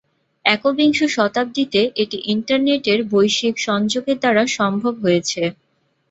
[0.45, 5.41] একবিংশ শতাব্দীতে এটি ইন্টারনেটের বৈশ্বিক সংযোগের দ্বারা সম্ভব হয়েছে।